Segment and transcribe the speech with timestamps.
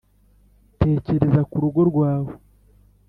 [0.79, 2.31] Tekereza ku rugo rwawe